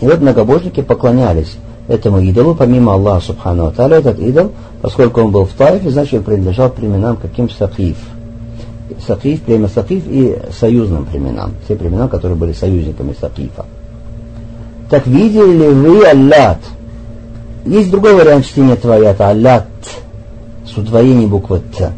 [0.00, 1.56] И вот многобожники поклонялись
[1.88, 6.70] этому идолу, помимо Аллаха Субхану Аталя, этот идол, поскольку он был в Таифе, значит, принадлежал
[6.70, 7.96] племенам каким Сакиф.
[9.06, 13.64] Сакиф, племя Сакиф и союзным племенам, все племена, которые были союзниками Сакифа.
[14.90, 16.58] Так видели ли вы Аллат?
[17.64, 19.66] Есть другой вариант чтения этого аята, Аллат,
[20.66, 21.92] с удвоением буквы Т.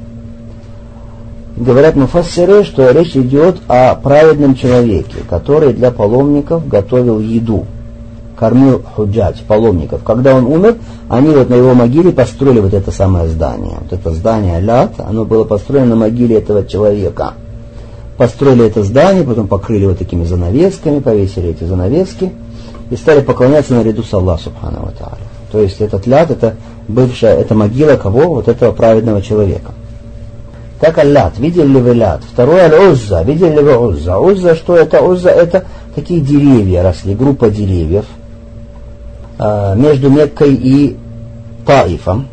[1.56, 7.66] Говорят муфассиры, что речь идет о праведном человеке, который для паломников готовил еду,
[8.38, 10.02] кормил худжач, паломников.
[10.04, 10.76] Когда он умер,
[11.08, 13.78] они вот на его могиле построили вот это самое здание.
[13.80, 17.34] Вот это здание Алят, оно было построено на могиле этого человека.
[18.16, 22.32] Построили это здание, потом покрыли вот такими занавесками, повесили эти занавески
[22.90, 25.16] и стали поклоняться наряду с Аллахом Субхану Тааля.
[25.50, 26.56] То есть этот ляд, это
[26.88, 28.34] бывшая, это могила кого?
[28.34, 29.72] Вот этого праведного человека.
[30.80, 32.22] Так аллат, видели ли вы ляд?
[32.30, 34.18] Второй аль-узза, видели ли вы узза?
[34.18, 35.00] Узза, что это?
[35.00, 38.04] Узза это такие деревья росли, группа деревьев
[39.38, 40.96] между Меккой и
[41.66, 42.28] Таифом.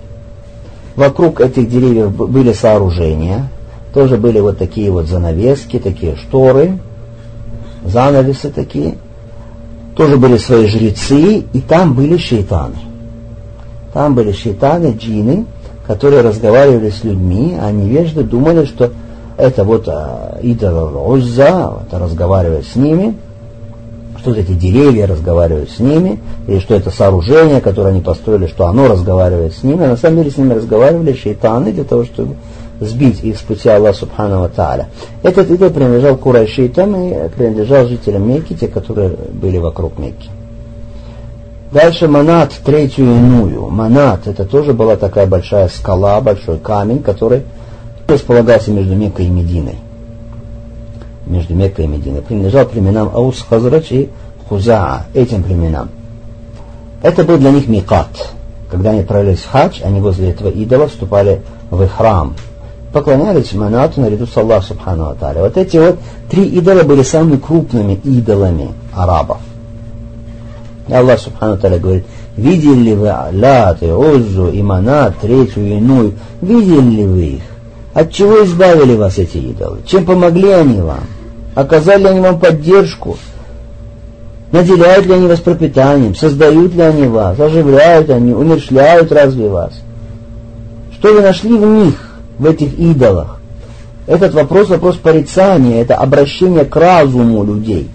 [0.96, 3.50] Вокруг этих деревьев были сооружения,
[3.94, 6.80] тоже были вот такие вот занавески, такие шторы,
[7.84, 8.98] занавесы такие.
[9.96, 12.76] Тоже были свои жрецы, и там были шейтаны.
[13.94, 15.46] Там были шейтаны, джины,
[15.86, 18.92] которые разговаривали с людьми, а невежды думали, что
[19.38, 23.16] это вот а, идол Узза, это разговаривать с ними,
[24.24, 28.88] что эти деревья разговаривают с ними, или что это сооружение, которое они построили, что оно
[28.88, 29.84] разговаривает с ними.
[29.84, 32.36] А на самом деле с ними разговаривали шейтаны для того, чтобы
[32.80, 34.88] сбить их с пути Аллаха Субхану Тааля.
[35.24, 40.30] Этот идол принадлежал Курайшитам и принадлежал жителям Мекки, те, которые были вокруг Мекки.
[41.72, 43.70] Дальше Манат, третью иную.
[43.70, 47.44] Манат, это тоже была такая большая скала, большой камень, который
[48.08, 49.83] располагался между Меккой и Мединой.
[51.26, 52.22] Между Меккой и Мединой.
[52.22, 54.10] Принадлежал племенам Аус, Хазрач и
[54.50, 55.90] Хузаа, этим племенам.
[57.02, 58.32] Это был для них микат.
[58.70, 62.34] Когда они отправились в хадж, они возле этого идола вступали в храм.
[62.92, 65.42] Поклонялись Манату наряду с Аллахом Субхану Аталя.
[65.42, 69.40] Вот эти вот три идола были самыми крупными идолами арабов.
[70.88, 72.06] И Аллах Субхану Таля говорит,
[72.36, 77.44] видели ли вы Лат и Уззу и Манат, третью иную, видели ли вы их?
[77.94, 79.80] От чего избавили вас эти идолы?
[79.86, 81.04] Чем помогли они вам?
[81.54, 83.18] Оказали ли они вам поддержку?
[84.52, 86.16] Наделяют ли они вас пропитанием?
[86.16, 87.40] Создают ли они вас?
[87.40, 88.34] Оживляют они?
[88.34, 89.74] Умершляют разве вас?
[90.94, 91.96] Что вы нашли в них,
[92.40, 93.40] в этих идолах?
[94.06, 97.90] Этот вопрос, вопрос порицания, это обращение к разуму людей.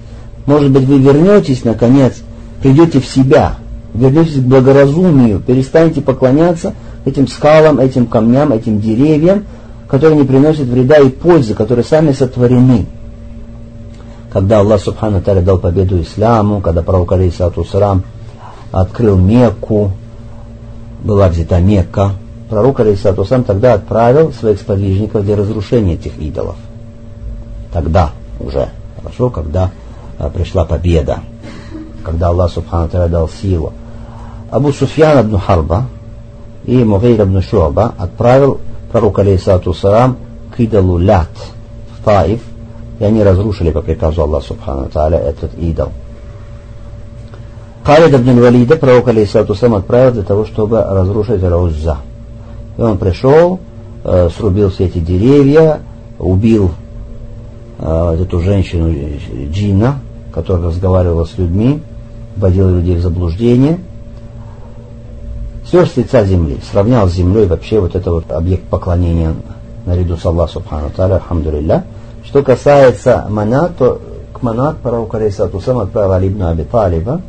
[0.47, 2.15] Может быть, вы вернетесь, наконец,
[2.63, 3.57] придете в себя,
[3.93, 9.45] вернетесь к благоразумию, перестанете поклоняться этим скалам, этим камням, этим деревьям,
[9.89, 12.87] которые не приносят вреда и пользы, которые сами сотворены.
[14.33, 18.05] Когда Аллах Субхану Таля дал победу исламу, когда пророк Алейсату Сарам
[18.71, 19.93] открыл Мекку,
[21.03, 22.13] была взята Мекка,
[22.51, 26.57] пророк Алейсату Сарам тогда отправил своих сподвижников для разрушения этих идолов.
[27.73, 28.69] Тогда уже,
[29.01, 29.71] хорошо, когда
[30.19, 31.21] а, пришла победа
[32.09, 33.73] когда Аллах Субхану Таля дал силу.
[34.51, 35.85] Абу Суфьян ибн Харба
[36.65, 38.61] и Мугейр ибн Шуаба отправил
[38.93, 40.17] пророк алейсату сарам
[40.55, 41.29] к идолу Лят
[41.99, 42.41] в Таиф,
[42.99, 45.89] и они разрушили по приказу Аллаха Субхану Таля этот идол.
[47.85, 51.99] Халид ибн Валида пророк алейсату сарам отправил для того, чтобы разрушить Раузза.
[52.77, 53.61] И он пришел,
[54.05, 55.81] э, срубил все эти деревья,
[56.19, 56.71] убил
[57.79, 58.95] э, эту женщину
[59.51, 60.01] Джина,
[60.33, 61.83] которая разговаривала с людьми,
[62.37, 63.79] вводил людей в заблуждение,
[65.69, 69.35] снес с лица земли, сравнял с землей вообще вот это вот объект поклонения
[69.87, 71.85] наряду с Аллахом Субхану Таля, Алхамдулилля.
[72.25, 74.01] Что касается Манат, то
[74.33, 77.21] к Манат пророк Алейсату сам отправил Алибну Аби Талиба,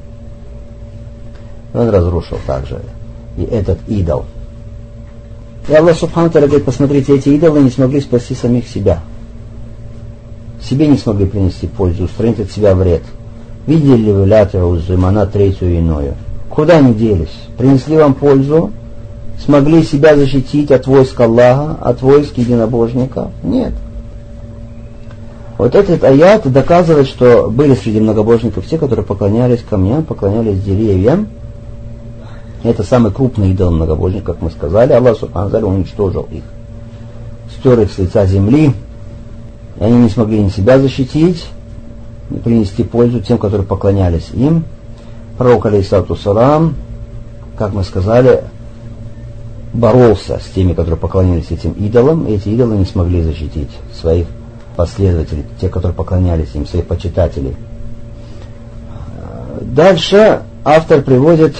[1.73, 2.81] он разрушил также
[3.37, 4.25] и этот идол.
[5.67, 9.01] И Аллах Субхану говорит, посмотрите, эти идолы не смогли спасти самих себя.
[10.61, 13.03] Себе не смогли принести пользу, устранить от себя вред.
[13.67, 16.15] Видели ли вы Лятра, Узымана, третью и иную?
[16.49, 17.33] Куда они делись?
[17.57, 18.71] Принесли вам пользу?
[19.43, 23.31] Смогли себя защитить от войск Аллаха, от войск единобожника?
[23.43, 23.73] Нет.
[25.57, 31.27] Вот этот аят доказывает, что были среди многобожников те, которые поклонялись камням, поклонялись деревьям.
[32.63, 34.93] Это самый крупный идол многобожник, как мы сказали.
[34.93, 36.43] Аллах Субхану уничтожил их.
[37.57, 38.73] Стер их с лица земли.
[39.79, 41.45] И они не смогли ни себя защитить,
[42.29, 44.65] ни принести пользу тем, которые поклонялись им.
[45.39, 46.75] Пророк, алейсалату салам,
[47.57, 48.43] как мы сказали,
[49.71, 54.27] боролся с теми, которые поклонялись этим идолам, и эти идолы не смогли защитить своих
[54.75, 57.55] последователей, те, которые поклонялись им, своих почитателей.
[59.61, 61.55] Дальше автор приводит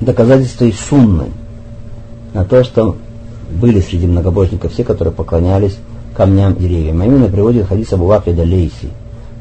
[0.00, 1.26] доказательства из сунны
[2.32, 2.96] на то, что
[3.50, 5.76] были среди многобожников все, которые поклонялись
[6.16, 7.02] камням и деревьям.
[7.02, 8.88] А именно приводит хадис Абу Лейси.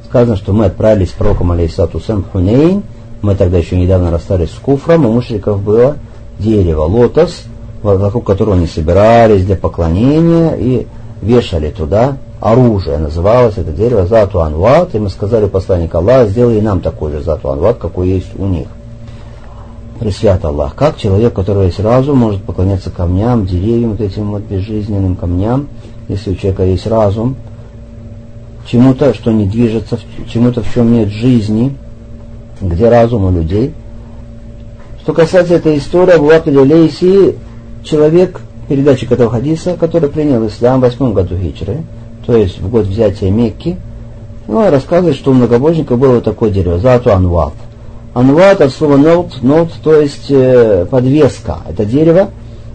[0.10, 2.84] Сказано, что мы отправились с пророком алейсату Сэм Хунейн,
[3.22, 5.98] мы тогда еще недавно расстались с куфром, у мушриков было
[6.40, 7.44] дерево, лотос,
[7.84, 10.88] вокруг которого они собирались для поклонения и
[11.22, 12.98] вешали туда оружие.
[12.98, 17.22] Называлось это дерево Зату Анват, и мы сказали посланник Аллаха, сделай и нам такой же
[17.22, 18.68] Зату Анват, какой есть у них.
[20.00, 20.74] Пресвят Аллах.
[20.74, 25.68] Как человек, у которого есть разум, может поклоняться камням, деревьям, вот этим вот безжизненным камням,
[26.08, 27.36] если у человека есть разум,
[28.66, 31.78] чему-то, что не движется, чему-то, в чем нет жизни,
[32.62, 33.74] где разум у людей.
[35.02, 37.36] Что касается этой истории, Абу Лейси,
[37.84, 41.84] человек, передатчик этого хадиса, который принял ислам в восьмом году хиджры,
[42.26, 43.78] то есть в год взятия Мекки,
[44.48, 47.54] ну, рассказывает, что у многобожника было вот такое дерево, зату анват–
[48.14, 51.60] Анват от слова нот, нот, то есть э, подвеска.
[51.70, 52.30] Это дерево,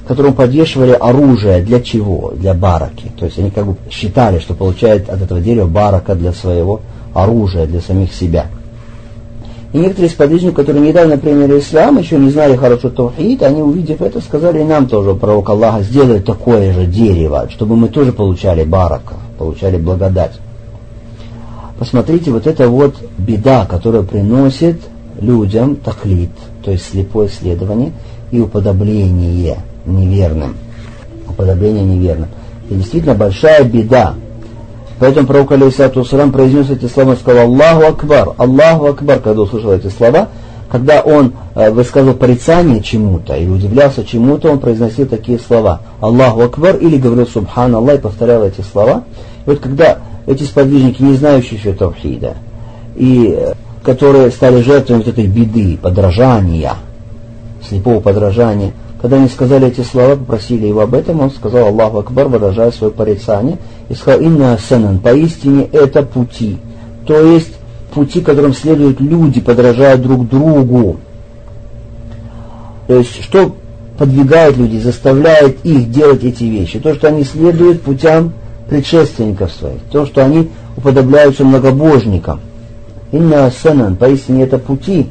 [0.08, 1.60] которому подвешивали оружие.
[1.60, 2.32] Для чего?
[2.34, 3.12] Для бараки.
[3.18, 6.80] То есть они как бы считали, что получают от этого дерева барака для своего
[7.12, 8.46] оружия, для самих себя.
[9.76, 14.22] И некоторые сподвижники, которые недавно приняли ислам, еще не знали хорошо таухид, они, увидев это,
[14.22, 19.76] сказали нам тоже, пророк Аллаха, сделай такое же дерево, чтобы мы тоже получали барака, получали
[19.76, 20.32] благодать.
[21.78, 24.80] Посмотрите, вот это вот беда, которая приносит
[25.20, 26.30] людям таклит,
[26.64, 27.92] то есть слепое следование
[28.30, 30.56] и уподобление неверным.
[31.28, 32.30] Уподобление неверным.
[32.70, 34.14] И действительно большая беда.
[34.98, 39.72] Поэтому пророк Алейсату Сарам произнес эти слова и сказал Аллаху Акбар, Аллаху Акбар, когда услышал
[39.72, 40.28] эти слова,
[40.70, 46.76] когда он э, высказывал порицание чему-то или удивлялся чему-то, он произносил такие слова Аллаху Акбар
[46.76, 49.04] или говорил Субхан Аллах и повторял эти слова.
[49.44, 52.34] И вот когда эти сподвижники, не знающие еще Тавхида,
[52.96, 53.52] и э,
[53.86, 56.74] которые стали жертвами вот этой беды, подражания,
[57.62, 58.72] слепого подражания.
[59.06, 62.92] Когда они сказали эти слова, попросили его об этом, он сказал Аллаху Акбар, выражая свое
[62.92, 63.56] порицание,
[63.88, 66.58] и сказал, «Инна сенан, поистине это пути».
[67.06, 67.52] То есть
[67.92, 70.96] пути, которым следуют люди, подражая друг другу.
[72.88, 73.54] То есть, что
[73.96, 76.80] подвигает людей, заставляет их делать эти вещи?
[76.80, 78.32] То, что они следуют путям
[78.68, 82.40] предшественников своих, то, что они уподобляются многобожникам.
[83.12, 85.06] Инна санан, поистине это пути.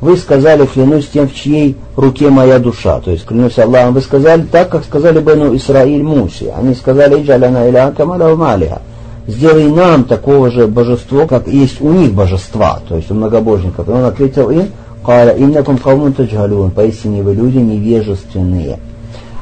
[0.00, 3.00] Вы сказали, клянусь тем, в чьей руке моя душа.
[3.00, 6.54] То есть, клянусь Аллахом, вы сказали так, как сказали Бену Исраиль Мусе.
[6.56, 8.80] Они сказали, Иджаляна иля камаля малиха.
[9.26, 13.88] Сделай нам такого же божество, как есть у них божества, то есть у многобожников.
[13.88, 14.68] И он ответил им,
[15.04, 18.78] Каля, иннакум каумун таджалюн, поистине вы люди невежественные.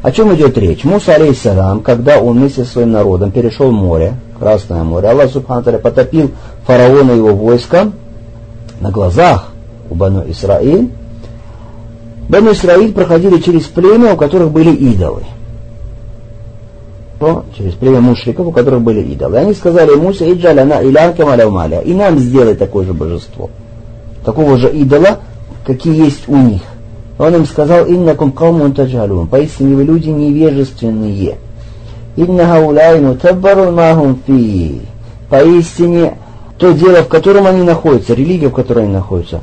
[0.03, 0.85] О чем идет речь?
[0.85, 6.31] Муса, алейсалам, когда он вместе со своим народом перешел море, Красное море, Аллах Субхану потопил
[6.67, 7.91] фараона и его войска
[8.81, 9.53] на глазах
[9.91, 10.91] у Бану Исраиль.
[12.29, 15.23] Бану Исраиль проходили через племя, у которых были идолы.
[17.57, 19.37] Через племя мушриков, у которых были идолы.
[19.37, 23.49] И они сказали Мусе, иджаля на илянка маля и нам сделай такое же божество.
[24.25, 25.21] Такого же идола,
[25.65, 26.63] какие есть у них.
[27.19, 31.37] Он им сказал, иннакум каумун таджалун, поистине вы люди невежественные.
[32.17, 34.83] Инна хауляй мутаббару махум фи.
[35.31, 36.19] Поистине,
[36.59, 39.41] то дело, в котором они находятся, религия, в которой они находятся,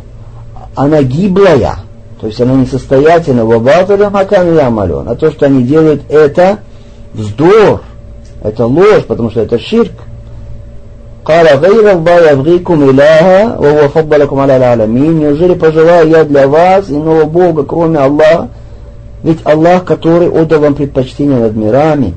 [0.75, 1.77] она гиблая,
[2.21, 5.09] то есть она несостоятельна, вабаталя макан ямален.
[5.09, 6.59] А то, что они делают, это
[7.15, 7.83] вздор,
[8.43, 9.93] это ложь, потому что это ширк.
[11.29, 17.25] قال غير الله يبغيكم إلها وهو فضلكم على العالمين Неужели пожелаю я для вас иного
[17.25, 18.49] Бога, кроме Аллаха?
[19.23, 22.15] Ведь Аллах, который отдал вам предпочтение над мирами.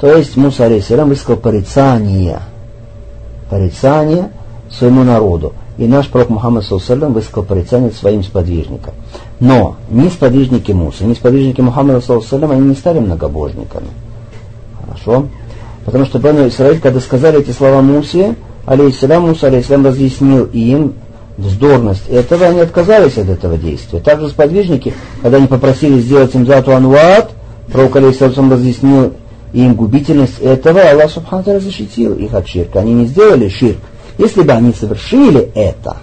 [0.00, 2.38] То есть Муса алейхиссалям высказал порицание,
[3.50, 4.30] порицание
[4.70, 5.52] своему народу.
[5.81, 8.93] и наш пророк Мухаммад Саллаллаху высказал порицание своим сподвижникам.
[9.39, 13.87] Но ни сподвижники Мусы, ни сподвижники Мухаммада Саллаллаху они не стали многобожниками.
[14.79, 15.25] Хорошо?
[15.83, 18.35] Потому что Бану Исраиль, когда сказали эти слова Мусе,
[18.67, 20.93] алейхиссалям, Муса алейхиссалям разъяснил им
[21.37, 24.01] вздорность этого, они отказались от этого действия.
[24.01, 27.31] Также сподвижники, когда они попросили сделать им зату анват,
[27.71, 29.13] пророк алейхиссалям разъяснил
[29.51, 32.81] им губительность этого, Аллах Субхану защитил их от ширка.
[32.81, 33.79] Они не сделали ширк.
[34.21, 35.97] Если бы они совершили это,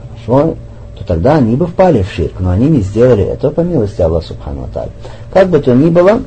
[0.00, 0.54] хорошо,
[0.96, 4.28] то тогда они бы впали в ширк, но они не сделали этого по милости Аллаха
[4.28, 4.68] Субхану
[5.32, 6.20] Как бы то ни было,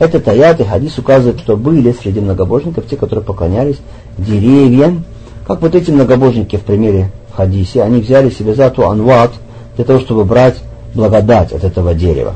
[0.00, 3.76] этот аят и хадис указывают, что были среди многобожников те, которые поклонялись
[4.18, 5.04] деревьям,
[5.46, 9.30] как вот эти многобожники в примере в хадисе, они взяли себе зату анват
[9.76, 10.56] для того, чтобы брать
[10.92, 12.34] благодать от этого дерева.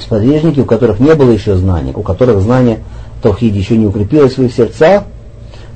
[0.00, 2.78] Сподвижники, у которых не было еще знаний, у которых знание
[3.22, 5.02] Таухиди еще не укрепилось в своих сердцах,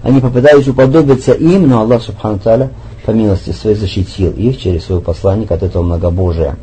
[0.06, 2.70] они попытались уподобиться им, но Аллах Субхану Таля
[3.04, 6.56] по милости своей защитил их через своего посланника от этого многобожия.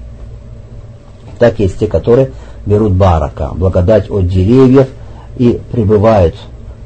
[1.40, 2.32] Так есть те, которые
[2.66, 4.88] берут барака, благодать от деревьев
[5.38, 6.36] и пребывают,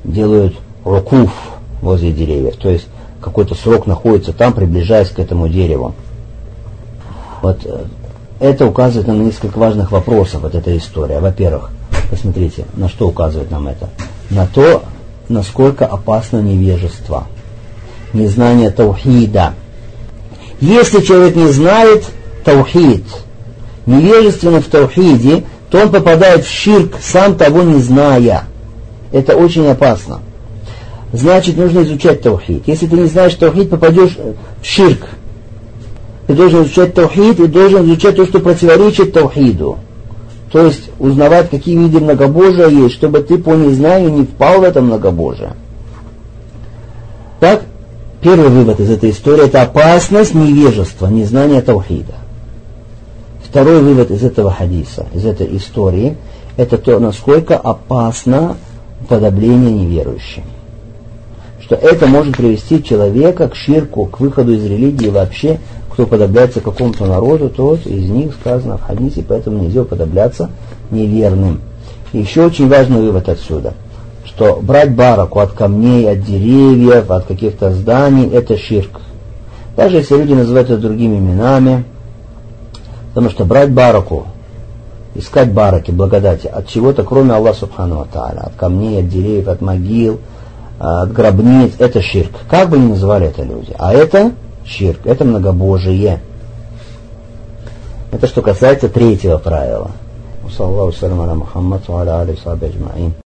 [0.04, 1.32] делают рукуф
[1.84, 2.56] возле деревьев.
[2.56, 2.88] То есть
[3.22, 5.94] какой-то срок находится там, приближаясь к этому дереву.
[7.44, 7.84] Вот э,
[8.40, 11.20] это указывает нам на несколько важных вопросов, вот эта история.
[11.20, 11.70] Во-первых,
[12.10, 13.90] посмотрите, на что указывает нам это?
[14.32, 14.82] На то,
[15.30, 17.28] насколько опасно невежество,
[18.14, 19.54] незнание таухида.
[20.60, 22.06] Если человек не знает
[22.44, 23.04] таухид,
[23.86, 28.44] невежественно в таухиде, то он попадает в ширк, сам того не зная.
[29.12, 30.22] Это очень опасно.
[31.14, 32.64] Значит, нужно изучать таухид.
[32.68, 34.18] Если ты не знаешь таухид, попадешь
[34.62, 35.08] в ширк.
[36.28, 39.78] Ты должен изучать таухид и должен изучать то, что противоречит таухиду.
[40.58, 44.82] То есть узнавать, какие виды многобожия есть, чтобы ты по незнанию не впал в это
[44.82, 45.52] многобожие.
[47.40, 47.62] Так,
[48.22, 52.16] первый вывод из этой истории– это опасность невежества, незнания таухида.
[53.48, 56.18] Второй вывод из этого хадиса, из этой истории,
[56.56, 58.58] это то, насколько опасно
[59.08, 60.42] подобление неверующим.
[61.68, 65.60] Что это может привести человека к ширку, к выходу из религии вообще,
[65.92, 70.50] кто подобляется какому-то народу, тот из них сказано в хадисе, поэтому нельзя подобляться
[70.90, 71.62] неверным.
[72.14, 73.74] И еще очень важный вывод отсюда,
[74.26, 79.02] что брать бараку от камней, от деревьев, от каких-то зданий, это ширк.
[79.76, 81.86] Даже если люди называют это другими именами,
[83.18, 84.28] Потому что брать бараку,
[85.16, 90.20] искать бараки, благодати от чего-то, кроме Аллаха Субхану Тааля, от камней, от деревьев, от могил,
[90.80, 92.32] гробниц, это ширк.
[92.50, 93.74] Как бы ни называли это люди.
[93.78, 94.32] А это
[94.66, 96.22] ширк, это многобожие.
[98.12, 99.92] Это что касается третьего правила.
[100.56, 102.36] Саллаху салям Мухаммад, ва аля